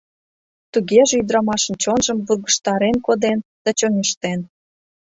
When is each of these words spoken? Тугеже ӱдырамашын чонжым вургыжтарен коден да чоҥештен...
Тугеже 0.71 1.13
ӱдырамашын 1.21 1.75
чонжым 1.83 2.17
вургыжтарен 2.25 2.95
коден 3.05 3.37
да 3.63 3.69
чоҥештен... 3.79 4.39